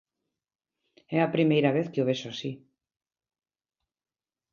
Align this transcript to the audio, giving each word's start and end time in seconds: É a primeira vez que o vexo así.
É 1.15 1.17
a 1.21 1.31
primeira 1.35 1.73
vez 1.77 1.87
que 1.91 2.01
o 2.03 2.07
vexo 2.09 2.27
así. 2.31 2.51